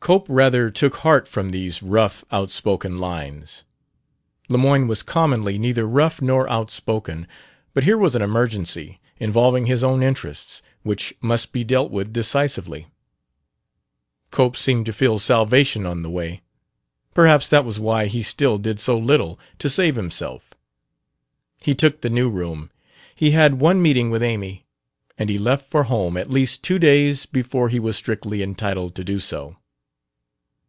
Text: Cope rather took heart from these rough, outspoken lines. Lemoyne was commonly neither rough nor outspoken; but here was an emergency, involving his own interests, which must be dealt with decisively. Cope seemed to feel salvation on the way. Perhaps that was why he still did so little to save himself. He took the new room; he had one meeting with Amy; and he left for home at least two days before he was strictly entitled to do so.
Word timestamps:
Cope 0.00 0.26
rather 0.30 0.70
took 0.70 0.96
heart 0.98 1.28
from 1.28 1.50
these 1.50 1.82
rough, 1.82 2.24
outspoken 2.32 2.98
lines. 2.98 3.64
Lemoyne 4.48 4.86
was 4.88 5.02
commonly 5.02 5.58
neither 5.58 5.86
rough 5.86 6.22
nor 6.22 6.48
outspoken; 6.48 7.28
but 7.74 7.84
here 7.84 7.98
was 7.98 8.14
an 8.14 8.22
emergency, 8.22 9.00
involving 9.18 9.66
his 9.66 9.84
own 9.84 10.02
interests, 10.02 10.62
which 10.82 11.12
must 11.20 11.52
be 11.52 11.62
dealt 11.62 11.90
with 11.90 12.10
decisively. 12.10 12.86
Cope 14.30 14.56
seemed 14.56 14.86
to 14.86 14.94
feel 14.94 15.18
salvation 15.18 15.84
on 15.84 16.02
the 16.02 16.08
way. 16.10 16.40
Perhaps 17.12 17.50
that 17.50 17.66
was 17.66 17.78
why 17.78 18.06
he 18.06 18.22
still 18.22 18.56
did 18.56 18.80
so 18.80 18.96
little 18.96 19.38
to 19.58 19.68
save 19.68 19.96
himself. 19.96 20.54
He 21.60 21.74
took 21.74 22.00
the 22.00 22.08
new 22.08 22.30
room; 22.30 22.70
he 23.14 23.32
had 23.32 23.56
one 23.60 23.82
meeting 23.82 24.08
with 24.08 24.22
Amy; 24.22 24.64
and 25.18 25.28
he 25.28 25.36
left 25.38 25.68
for 25.70 25.82
home 25.82 26.16
at 26.16 26.30
least 26.30 26.62
two 26.62 26.78
days 26.78 27.26
before 27.26 27.68
he 27.68 27.78
was 27.78 27.94
strictly 27.98 28.42
entitled 28.42 28.94
to 28.94 29.04
do 29.04 29.20
so. 29.20 29.58